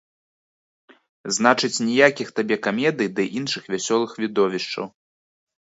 Значыць, 1.37 1.83
ніякіх 1.89 2.33
табе 2.39 2.55
камедый 2.69 3.13
ды 3.21 3.29
іншых 3.41 3.63
вясёлых 3.75 4.11
відовішчаў. 4.25 4.85